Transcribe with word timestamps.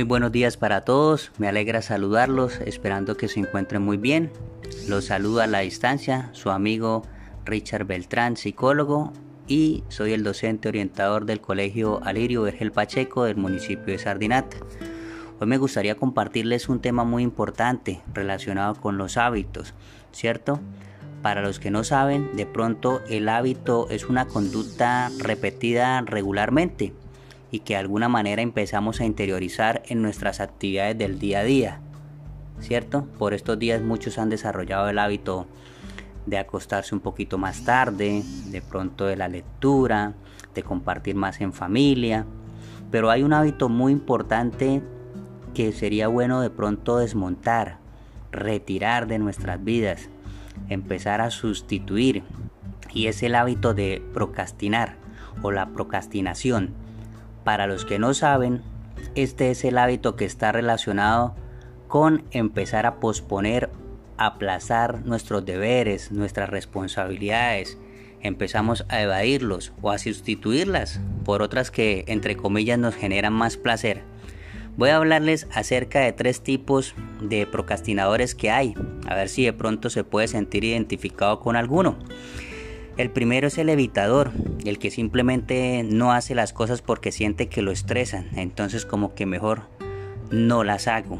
Muy 0.00 0.06
buenos 0.06 0.32
días 0.32 0.56
para 0.56 0.80
todos, 0.80 1.30
me 1.36 1.46
alegra 1.46 1.82
saludarlos, 1.82 2.58
esperando 2.64 3.18
que 3.18 3.28
se 3.28 3.38
encuentren 3.38 3.82
muy 3.82 3.98
bien. 3.98 4.32
Los 4.88 5.04
saluda 5.04 5.44
a 5.44 5.46
la 5.46 5.58
distancia 5.58 6.30
su 6.32 6.48
amigo 6.48 7.02
Richard 7.44 7.84
Beltrán, 7.84 8.38
psicólogo, 8.38 9.12
y 9.46 9.84
soy 9.90 10.14
el 10.14 10.24
docente 10.24 10.70
orientador 10.70 11.26
del 11.26 11.42
Colegio 11.42 12.02
Alirio 12.02 12.40
Vergel 12.40 12.72
Pacheco 12.72 13.24
del 13.24 13.36
municipio 13.36 13.92
de 13.92 13.98
Sardinata. 13.98 14.56
Hoy 15.38 15.46
me 15.46 15.58
gustaría 15.58 15.96
compartirles 15.96 16.70
un 16.70 16.80
tema 16.80 17.04
muy 17.04 17.22
importante 17.22 18.00
relacionado 18.14 18.76
con 18.76 18.96
los 18.96 19.18
hábitos, 19.18 19.74
¿cierto? 20.12 20.60
Para 21.20 21.42
los 21.42 21.60
que 21.60 21.70
no 21.70 21.84
saben, 21.84 22.34
de 22.36 22.46
pronto 22.46 23.02
el 23.10 23.28
hábito 23.28 23.90
es 23.90 24.06
una 24.06 24.24
conducta 24.24 25.10
repetida 25.18 26.00
regularmente 26.00 26.94
y 27.50 27.60
que 27.60 27.74
de 27.74 27.80
alguna 27.80 28.08
manera 28.08 28.42
empezamos 28.42 29.00
a 29.00 29.04
interiorizar 29.04 29.82
en 29.86 30.02
nuestras 30.02 30.40
actividades 30.40 30.96
del 30.98 31.18
día 31.18 31.40
a 31.40 31.44
día, 31.44 31.80
¿cierto? 32.60 33.06
Por 33.18 33.34
estos 33.34 33.58
días 33.58 33.82
muchos 33.82 34.18
han 34.18 34.30
desarrollado 34.30 34.88
el 34.88 34.98
hábito 34.98 35.46
de 36.26 36.38
acostarse 36.38 36.94
un 36.94 37.00
poquito 37.00 37.38
más 37.38 37.64
tarde, 37.64 38.22
de 38.46 38.62
pronto 38.62 39.06
de 39.06 39.16
la 39.16 39.28
lectura, 39.28 40.14
de 40.54 40.62
compartir 40.62 41.14
más 41.14 41.40
en 41.40 41.52
familia, 41.52 42.26
pero 42.90 43.10
hay 43.10 43.22
un 43.22 43.32
hábito 43.32 43.68
muy 43.68 43.92
importante 43.92 44.82
que 45.54 45.72
sería 45.72 46.08
bueno 46.08 46.40
de 46.40 46.50
pronto 46.50 46.98
desmontar, 46.98 47.78
retirar 48.30 49.06
de 49.06 49.18
nuestras 49.18 49.62
vidas 49.62 50.08
empezar 50.68 51.20
a 51.20 51.30
sustituir 51.30 52.22
y 52.92 53.06
es 53.06 53.22
el 53.22 53.34
hábito 53.34 53.74
de 53.74 54.02
procrastinar 54.12 54.96
o 55.42 55.50
la 55.50 55.70
procrastinación. 55.70 56.74
Para 57.44 57.66
los 57.66 57.84
que 57.84 57.98
no 57.98 58.14
saben, 58.14 58.62
este 59.14 59.50
es 59.50 59.64
el 59.64 59.78
hábito 59.78 60.16
que 60.16 60.24
está 60.24 60.52
relacionado 60.52 61.34
con 61.88 62.24
empezar 62.30 62.86
a 62.86 63.00
posponer, 63.00 63.70
aplazar 64.16 65.04
nuestros 65.04 65.44
deberes, 65.44 66.12
nuestras 66.12 66.48
responsabilidades. 66.48 67.78
Empezamos 68.22 68.84
a 68.88 69.00
evadirlos 69.00 69.72
o 69.80 69.90
a 69.90 69.98
sustituirlas 69.98 71.00
por 71.24 71.42
otras 71.42 71.70
que 71.70 72.04
entre 72.06 72.36
comillas 72.36 72.78
nos 72.78 72.94
generan 72.94 73.32
más 73.32 73.56
placer. 73.56 74.02
Voy 74.76 74.90
a 74.90 74.96
hablarles 74.96 75.48
acerca 75.52 76.00
de 76.00 76.12
tres 76.12 76.42
tipos 76.42 76.94
de 77.20 77.46
procrastinadores 77.46 78.34
que 78.34 78.50
hay, 78.50 78.74
a 79.06 79.14
ver 79.14 79.28
si 79.28 79.44
de 79.44 79.52
pronto 79.52 79.90
se 79.90 80.04
puede 80.04 80.28
sentir 80.28 80.64
identificado 80.64 81.40
con 81.40 81.56
alguno. 81.56 81.98
El 83.00 83.08
primero 83.08 83.46
es 83.46 83.56
el 83.56 83.70
evitador, 83.70 84.30
el 84.62 84.78
que 84.78 84.90
simplemente 84.90 85.82
no 85.82 86.12
hace 86.12 86.34
las 86.34 86.52
cosas 86.52 86.82
porque 86.82 87.12
siente 87.12 87.48
que 87.48 87.62
lo 87.62 87.72
estresan, 87.72 88.28
entonces 88.36 88.84
como 88.84 89.14
que 89.14 89.24
mejor 89.24 89.62
no 90.30 90.64
las 90.64 90.86
hago. 90.86 91.18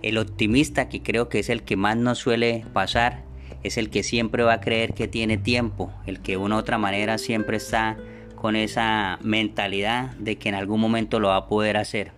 El 0.00 0.16
optimista, 0.16 0.88
que 0.88 1.02
creo 1.02 1.28
que 1.28 1.40
es 1.40 1.50
el 1.50 1.64
que 1.64 1.76
más 1.76 1.98
nos 1.98 2.16
suele 2.16 2.64
pasar, 2.72 3.24
es 3.62 3.76
el 3.76 3.90
que 3.90 4.02
siempre 4.02 4.42
va 4.42 4.54
a 4.54 4.60
creer 4.62 4.94
que 4.94 5.06
tiene 5.06 5.36
tiempo, 5.36 5.92
el 6.06 6.20
que 6.20 6.32
de 6.32 6.38
una 6.38 6.56
u 6.56 6.60
otra 6.60 6.78
manera 6.78 7.18
siempre 7.18 7.58
está 7.58 7.98
con 8.34 8.56
esa 8.56 9.18
mentalidad 9.20 10.12
de 10.12 10.36
que 10.36 10.48
en 10.48 10.54
algún 10.54 10.80
momento 10.80 11.20
lo 11.20 11.28
va 11.28 11.36
a 11.36 11.46
poder 11.46 11.76
hacer. 11.76 12.12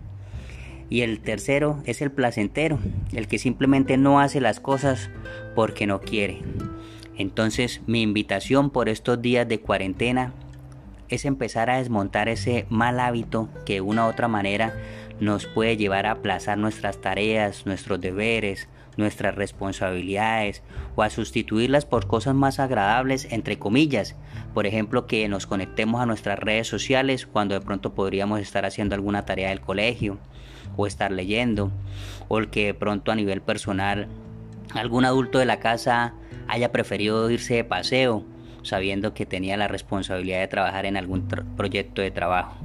Y 0.89 1.01
el 1.01 1.19
tercero 1.19 1.83
es 1.85 2.01
el 2.01 2.13
placentero, 2.13 2.79
el 3.13 3.27
que 3.27 3.41
simplemente 3.41 3.97
no 3.97 4.21
hace 4.21 4.41
las 4.41 4.61
cosas 4.61 5.11
porque 5.57 5.89
no 5.89 6.01
quiere. 6.01 6.43
Entonces 7.19 7.83
mi 7.87 8.01
invitación 8.01 8.71
por 8.71 8.89
estos 8.89 9.21
días 9.21 9.47
de 9.47 9.61
cuarentena 9.61 10.33
es 11.09 11.25
empezar 11.25 11.69
a 11.69 11.79
desmontar 11.79 12.29
ese 12.29 12.67
mal 12.71 13.01
hábito 13.01 13.49
que 13.67 13.75
de 13.75 13.81
una 13.81 14.07
u 14.07 14.11
otra 14.11 14.29
manera 14.29 14.75
nos 15.21 15.47
puede 15.47 15.77
llevar 15.77 16.07
a 16.07 16.13
aplazar 16.13 16.59
nuestras 16.59 17.01
tareas, 17.01 17.67
nuestros 17.67 18.01
deberes, 18.01 18.69
nuestras 18.97 19.35
responsabilidades 19.35 20.63
o 20.95 21.03
a 21.03 21.11
sustituirlas 21.11 21.85
por 21.85 22.07
cosas 22.07 22.37
más 22.37 22.61
agradables, 22.61 23.27
entre 23.33 23.59
comillas. 23.59 24.15
Por 24.55 24.67
ejemplo, 24.67 25.07
que 25.07 25.29
nos 25.29 25.47
conectemos 25.47 26.01
a 26.01 26.07
nuestras 26.07 26.39
redes 26.39 26.69
sociales 26.69 27.27
cuando 27.27 27.55
de 27.55 27.61
pronto 27.61 27.95
podríamos 27.95 28.41
estar 28.41 28.65
haciendo 28.65 28.95
alguna 28.95 29.25
tarea 29.25 29.49
del 29.49 29.61
colegio 29.61 30.19
o 30.77 30.87
estar 30.87 31.11
leyendo, 31.11 31.73
o 32.29 32.39
el 32.39 32.51
que 32.51 32.67
de 32.67 32.75
pronto 32.75 33.11
a 33.11 33.17
nivel 33.17 33.41
personal 33.41 34.07
algún 34.75 35.05
adulto 35.05 35.39
de 35.39 35.47
la 35.47 35.59
casa 35.59 36.15
haya 36.49 36.73
preferido 36.73 37.31
irse 37.31 37.55
de 37.55 37.65
paseo, 37.65 38.25
sabiendo 38.63 39.15
que 39.15 39.27
tenía 39.27 39.57
la 39.57 39.69
responsabilidad 39.69 40.41
de 40.41 40.49
trabajar 40.49 40.87
en 40.87 40.97
algún 40.97 41.29
proyecto 41.57 42.03
de 42.03 42.11
trabajo. 42.11 42.57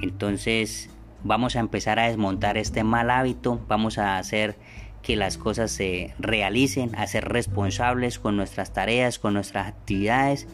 Entonces 0.00 0.90
vamos 1.24 1.56
a 1.56 1.60
empezar 1.60 1.98
a 1.98 2.08
desmontar 2.08 2.58
este 2.58 2.84
mal 2.84 3.10
hábito, 3.10 3.60
vamos 3.68 3.98
a 3.98 4.18
hacer 4.18 4.56
que 5.02 5.16
las 5.16 5.36
cosas 5.36 5.70
se 5.70 6.14
realicen, 6.18 6.94
a 6.96 7.06
ser 7.06 7.28
responsables 7.28 8.18
con 8.18 8.36
nuestras 8.36 8.72
tareas, 8.72 9.18
con 9.18 9.34
nuestras 9.34 9.66
actividades, 9.66 10.46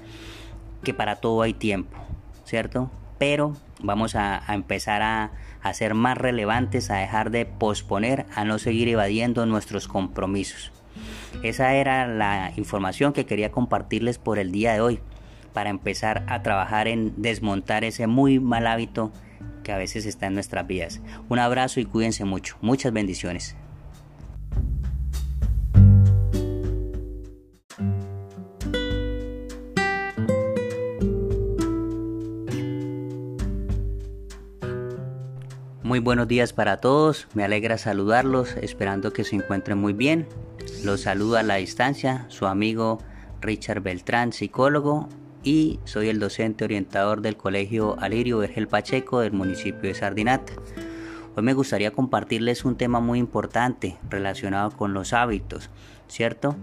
que 0.83 0.95
para 0.95 1.17
todo 1.17 1.43
hay 1.43 1.53
tiempo, 1.53 1.99
¿cierto? 2.45 2.91
Pero 3.19 3.57
vamos 3.81 4.15
a, 4.15 4.43
empezar 4.49 5.03
a, 5.03 5.33
a 5.63 5.75
ser 5.75 5.95
más 5.95 6.17
relevantes, 6.17 6.91
a 6.91 6.97
dejar 6.97 7.31
de 7.31 7.45
posponer, 7.45 8.27
a 8.35 8.45
no 8.45 8.59
seguir 8.59 8.89
evadiendo 8.89 9.45
nuestros 9.45 9.87
compromisos. 9.87 10.73
Esa 11.43 11.75
era 11.75 12.07
la 12.07 12.53
información 12.57 13.13
que 13.13 13.27
quería 13.27 13.51
compartirles 13.51 14.19
por 14.19 14.39
el 14.39 14.53
día 14.53 14.73
de 14.73 14.81
hoy, 14.81 15.01
para 15.53 15.71
empezar 15.71 16.25
a 16.29 16.43
trabajar 16.43 16.89
en 16.89 17.21
desmontar 17.21 17.85
ese 17.85 18.07
muy 18.07 18.39
mal 18.39 18.67
hábito 18.67 19.13
que 19.65 19.73
a 19.73 19.77
veces 19.77 20.07
está 20.07 20.27
en 20.27 20.35
nuestras 20.35 20.67
vidas. 20.67 21.01
Un 21.29 21.39
abrazo 21.39 21.81
y 21.81 21.85
cuídense 21.85 22.25
mucho. 22.25 22.57
Muchas 22.61 22.93
bendiciones. 22.93 23.57
Muy 35.89 36.01
buenos 36.01 36.29
días 36.29 36.53
para 36.53 36.77
todos, 36.77 37.29
me 37.33 37.45
alegra 37.45 37.79
saludarlos, 37.79 38.59
esperando 38.61 39.15
que 39.15 39.25
se 39.25 39.37
encuentren 39.37 39.79
muy 39.79 39.95
bien. 39.95 40.29
Los 40.85 41.01
saluda 41.01 41.41
a 41.41 41.43
la 41.43 41.55
distancia 41.55 42.27
su 42.29 42.45
amigo 42.45 42.99
Richard 43.41 43.81
Beltrán, 43.81 44.35
psicólogo, 44.35 45.09
y 45.43 45.81
soy 45.85 46.11
el 46.11 46.19
docente 46.19 46.65
orientador 46.65 47.23
del 47.23 47.39
Colegio 47.39 47.99
Alirio 48.01 48.37
Vergel 48.37 48.69
Pacheco 48.69 49.21
del 49.21 49.33
municipio 49.33 49.89
de 49.89 49.95
Sardinata. 49.95 50.53
Hoy 51.35 51.43
me 51.43 51.55
gustaría 51.55 51.91
compartirles 51.91 52.67
un 52.67 52.77
tema 52.77 53.01
muy 53.01 53.19
importante 53.19 53.97
relacionado 54.11 54.73
con 54.73 54.93
los 54.93 55.15
hábitos, 55.15 55.71
¿cierto? 56.07 56.55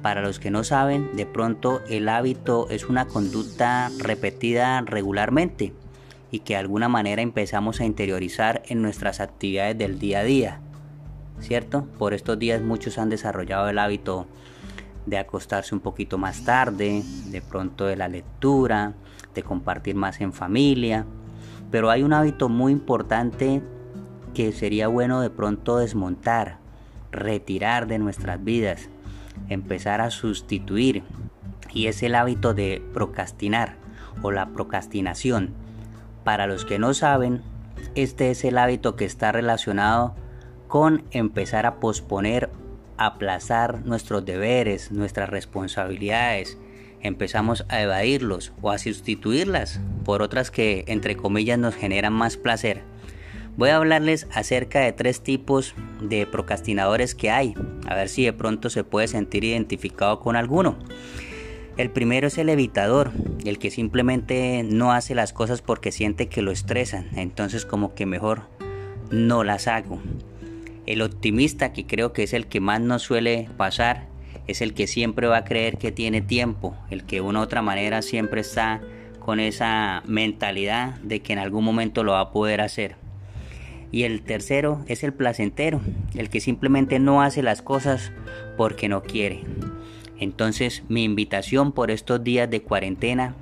Para 0.00 0.22
los 0.22 0.38
que 0.38 0.50
no 0.50 0.64
saben, 0.64 1.14
de 1.14 1.26
pronto 1.26 1.82
el 1.90 2.08
hábito 2.08 2.70
es 2.70 2.86
una 2.86 3.04
conducta 3.04 3.90
repetida 3.98 4.80
regularmente 4.80 5.74
y 6.32 6.40
que 6.40 6.54
de 6.54 6.60
alguna 6.60 6.88
manera 6.88 7.22
empezamos 7.22 7.80
a 7.80 7.84
interiorizar 7.84 8.62
en 8.66 8.82
nuestras 8.82 9.20
actividades 9.20 9.78
del 9.78 9.98
día 10.00 10.20
a 10.20 10.24
día. 10.24 10.60
¿Cierto? 11.38 11.86
Por 11.98 12.14
estos 12.14 12.38
días 12.38 12.62
muchos 12.62 12.98
han 12.98 13.10
desarrollado 13.10 13.68
el 13.68 13.78
hábito 13.78 14.26
de 15.06 15.18
acostarse 15.18 15.74
un 15.74 15.80
poquito 15.80 16.16
más 16.16 16.44
tarde, 16.44 17.02
de 17.26 17.42
pronto 17.42 17.84
de 17.84 17.96
la 17.96 18.08
lectura, 18.08 18.94
de 19.34 19.42
compartir 19.42 19.94
más 19.94 20.20
en 20.22 20.32
familia. 20.32 21.04
Pero 21.70 21.90
hay 21.90 22.02
un 22.02 22.14
hábito 22.14 22.48
muy 22.48 22.72
importante 22.72 23.62
que 24.32 24.52
sería 24.52 24.88
bueno 24.88 25.20
de 25.20 25.28
pronto 25.28 25.78
desmontar, 25.78 26.58
retirar 27.10 27.86
de 27.86 27.98
nuestras 27.98 28.42
vidas, 28.42 28.88
empezar 29.50 30.00
a 30.00 30.10
sustituir. 30.10 31.02
Y 31.74 31.88
es 31.88 32.02
el 32.02 32.14
hábito 32.14 32.54
de 32.54 32.82
procrastinar 32.94 33.76
o 34.22 34.30
la 34.30 34.48
procrastinación. 34.50 35.54
Para 36.24 36.46
los 36.46 36.64
que 36.64 36.78
no 36.78 36.94
saben, 36.94 37.42
este 37.94 38.30
es 38.30 38.44
el 38.44 38.58
hábito 38.58 38.96
que 38.96 39.04
está 39.04 39.32
relacionado 39.32 40.14
con 40.68 41.04
empezar 41.10 41.66
a 41.66 41.80
posponer, 41.80 42.48
aplazar 42.96 43.84
nuestros 43.84 44.24
deberes, 44.24 44.92
nuestras 44.92 45.28
responsabilidades. 45.28 46.58
Empezamos 47.00 47.66
a 47.68 47.82
evadirlos 47.82 48.52
o 48.62 48.70
a 48.70 48.78
sustituirlas 48.78 49.80
por 50.04 50.22
otras 50.22 50.50
que 50.50 50.84
entre 50.86 51.16
comillas 51.16 51.58
nos 51.58 51.74
generan 51.74 52.12
más 52.12 52.36
placer. 52.36 52.84
Voy 53.56 53.68
a 53.68 53.76
hablarles 53.76 54.28
acerca 54.32 54.80
de 54.80 54.92
tres 54.92 55.22
tipos 55.22 55.74
de 56.00 56.26
procrastinadores 56.26 57.14
que 57.14 57.30
hay, 57.30 57.54
a 57.86 57.94
ver 57.94 58.08
si 58.08 58.24
de 58.24 58.32
pronto 58.32 58.70
se 58.70 58.84
puede 58.84 59.08
sentir 59.08 59.44
identificado 59.44 60.20
con 60.20 60.36
alguno. 60.36 60.78
El 61.78 61.90
primero 61.90 62.26
es 62.26 62.36
el 62.36 62.50
evitador, 62.50 63.12
el 63.46 63.58
que 63.58 63.70
simplemente 63.70 64.62
no 64.62 64.92
hace 64.92 65.14
las 65.14 65.32
cosas 65.32 65.62
porque 65.62 65.90
siente 65.90 66.28
que 66.28 66.42
lo 66.42 66.50
estresan, 66.50 67.08
entonces 67.16 67.64
como 67.64 67.94
que 67.94 68.04
mejor 68.04 68.42
no 69.10 69.42
las 69.42 69.68
hago. 69.68 69.98
El 70.84 71.00
optimista, 71.00 71.72
que 71.72 71.86
creo 71.86 72.12
que 72.12 72.24
es 72.24 72.34
el 72.34 72.46
que 72.46 72.60
más 72.60 72.82
nos 72.82 73.02
suele 73.02 73.48
pasar, 73.56 74.06
es 74.46 74.60
el 74.60 74.74
que 74.74 74.86
siempre 74.86 75.28
va 75.28 75.38
a 75.38 75.44
creer 75.44 75.78
que 75.78 75.92
tiene 75.92 76.20
tiempo, 76.20 76.76
el 76.90 77.04
que 77.04 77.16
de 77.16 77.22
una 77.22 77.40
u 77.40 77.42
otra 77.42 77.62
manera 77.62 78.02
siempre 78.02 78.42
está 78.42 78.82
con 79.18 79.40
esa 79.40 80.02
mentalidad 80.06 80.96
de 81.00 81.20
que 81.20 81.32
en 81.32 81.38
algún 81.38 81.64
momento 81.64 82.04
lo 82.04 82.12
va 82.12 82.20
a 82.20 82.32
poder 82.32 82.60
hacer. 82.60 82.96
Y 83.90 84.02
el 84.02 84.22
tercero 84.22 84.84
es 84.88 85.04
el 85.04 85.14
placentero, 85.14 85.80
el 86.14 86.28
que 86.28 86.40
simplemente 86.40 86.98
no 86.98 87.22
hace 87.22 87.42
las 87.42 87.62
cosas 87.62 88.12
porque 88.58 88.88
no 88.88 89.02
quiere. 89.02 89.44
Entonces 90.22 90.84
mi 90.88 91.02
invitación 91.02 91.72
por 91.72 91.90
estos 91.90 92.22
días 92.22 92.48
de 92.48 92.62
cuarentena 92.62 93.34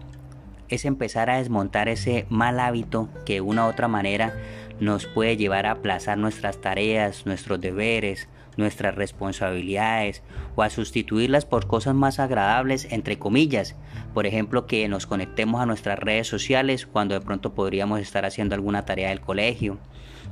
es 0.71 0.87
empezar 0.87 1.29
a 1.29 1.37
desmontar 1.37 1.91
ese 1.91 2.25
mal 2.31 2.59
hábito 2.59 3.11
que 3.27 3.35
de 3.35 3.41
una 3.43 3.67
u 3.67 3.69
otra 3.69 3.87
manera 3.87 4.35
nos 4.81 5.05
puede 5.05 5.37
llevar 5.37 5.67
a 5.67 5.73
aplazar 5.73 6.17
nuestras 6.17 6.63
tareas, 6.63 7.27
nuestros 7.27 7.61
deberes, 7.61 8.31
nuestras 8.57 8.95
responsabilidades 8.95 10.23
o 10.57 10.63
a 10.63 10.71
sustituirlas 10.71 11.45
por 11.45 11.67
cosas 11.67 11.95
más 11.95 12.19
agradables, 12.19 12.91
entre 12.91 13.19
comillas. 13.19 13.77
Por 14.15 14.25
ejemplo, 14.25 14.67
que 14.67 14.89
nos 14.89 15.05
conectemos 15.05 15.61
a 15.61 15.67
nuestras 15.67 15.99
redes 15.99 16.29
sociales 16.29 16.87
cuando 16.87 17.13
de 17.13 17.21
pronto 17.21 17.53
podríamos 17.53 18.01
estar 18.01 18.25
haciendo 18.25 18.55
alguna 18.55 18.87
tarea 18.87 19.11
del 19.11 19.21
colegio 19.21 19.77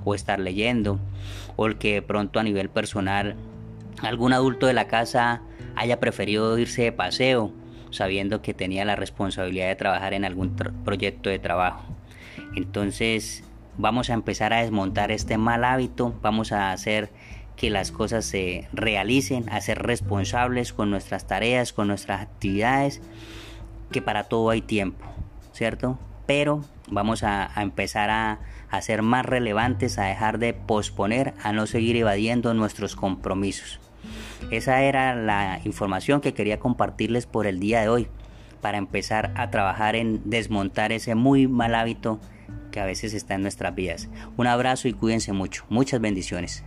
o 0.03 0.15
estar 0.15 0.41
leyendo, 0.41 0.99
o 1.57 1.67
el 1.67 1.77
que 1.77 1.93
de 1.93 2.03
pronto 2.03 2.41
a 2.41 2.43
nivel 2.43 2.71
personal 2.71 3.37
algún 4.01 4.33
adulto 4.33 4.67
de 4.67 4.73
la 4.73 4.87
casa 4.87 5.43
haya 5.79 6.01
preferido 6.01 6.59
irse 6.59 6.83
de 6.83 6.93
paseo 6.93 7.53
sabiendo 7.91 8.43
que 8.43 8.55
tenía 8.55 8.85
la 8.85 8.97
responsabilidad 8.97 9.69
de 9.69 9.77
trabajar 9.77 10.13
en 10.15 10.25
algún 10.25 10.55
proyecto 10.85 11.31
de 11.31 11.39
trabajo. 11.39 11.85
Entonces 12.55 13.45
vamos 13.77 14.11
a 14.11 14.15
empezar 14.15 14.53
a 14.53 14.63
desmontar 14.63 15.11
este 15.11 15.39
mal 15.39 15.65
hábito, 15.65 16.15
vamos 16.21 16.53
a 16.53 16.73
hacer 16.73 17.11
que 17.57 17.71
las 17.71 17.91
cosas 17.91 18.25
se 18.25 18.69
realicen, 18.73 19.49
a 19.51 19.61
ser 19.61 19.83
responsables 19.83 20.73
con 20.73 20.91
nuestras 20.91 21.27
tareas, 21.27 21.73
con 21.73 21.89
nuestras 21.89 22.23
actividades, 22.23 23.01
que 23.91 24.03
para 24.03 24.25
todo 24.25 24.51
hay 24.51 24.61
tiempo, 24.61 25.05
¿cierto? 25.53 25.99
Pero 26.27 26.63
vamos 26.89 27.25
a, 27.25 27.51
empezar 27.57 28.11
a, 28.11 28.39
a 28.71 28.83
ser 28.83 29.03
más 29.03 29.27
relevantes, 29.27 29.99
a 29.99 30.05
dejar 30.05 30.39
de 30.39 30.55
posponer, 30.55 31.35
a 31.43 31.53
no 31.53 31.67
seguir 31.67 31.97
evadiendo 31.97 32.55
nuestros 32.55 32.95
compromisos. 32.95 33.81
Esa 34.51 34.83
era 34.83 35.15
la 35.15 35.61
información 35.65 36.23
que 36.23 36.33
quería 36.33 36.59
compartirles 36.59 37.27
por 37.27 37.47
el 37.47 37.61
día 37.61 37.83
de 37.83 37.89
hoy, 37.89 38.09
para 38.63 38.79
empezar 38.79 39.33
a 39.37 39.51
trabajar 39.51 39.95
en 39.95 40.29
desmontar 40.31 40.91
ese 40.91 41.15
muy 41.15 41.47
mal 41.47 41.75
hábito 41.75 42.19
que 42.71 42.81
a 42.81 42.87
veces 42.87 43.15
está 43.15 43.35
en 43.35 43.43
nuestras 43.43 43.75
vidas. 43.75 44.09
Un 44.37 44.47
abrazo 44.47 44.89
y 44.89 44.95
cuídense 44.95 45.33
mucho. 45.33 45.65
Muchas 45.69 46.01
bendiciones. 46.01 46.65